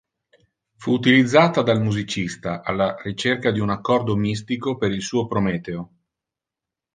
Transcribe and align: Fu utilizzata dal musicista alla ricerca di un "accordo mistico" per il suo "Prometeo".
Fu 0.77 0.93
utilizzata 0.93 1.61
dal 1.61 1.79
musicista 1.79 2.63
alla 2.63 2.95
ricerca 3.03 3.51
di 3.51 3.59
un 3.59 3.69
"accordo 3.69 4.15
mistico" 4.15 4.75
per 4.75 4.89
il 4.89 5.03
suo 5.03 5.27
"Prometeo". 5.27 5.91